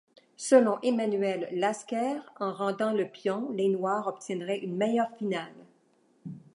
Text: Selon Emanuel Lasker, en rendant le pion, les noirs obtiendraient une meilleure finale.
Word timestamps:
Selon 0.37 0.79
Emanuel 0.81 1.47
Lasker, 1.51 2.21
en 2.39 2.51
rendant 2.53 2.91
le 2.91 3.05
pion, 3.07 3.51
les 3.51 3.69
noirs 3.69 4.07
obtiendraient 4.07 4.57
une 4.57 4.75
meilleure 4.75 5.15
finale. 5.19 5.53